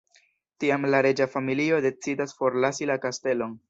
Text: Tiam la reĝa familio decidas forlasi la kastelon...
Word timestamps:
Tiam 0.63 0.87
la 0.95 1.03
reĝa 1.07 1.29
familio 1.35 1.79
decidas 1.89 2.37
forlasi 2.43 2.93
la 2.93 3.01
kastelon... 3.07 3.59